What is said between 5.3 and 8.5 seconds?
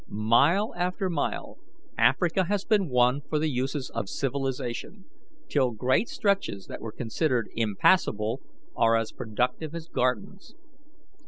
till great stretches that were considered impassible